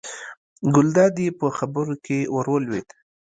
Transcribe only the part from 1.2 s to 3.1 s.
یې په خبرو کې ور ولوېد.